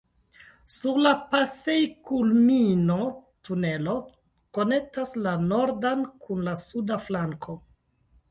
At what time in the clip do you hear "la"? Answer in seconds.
1.07-1.09, 5.27-5.35, 6.51-6.57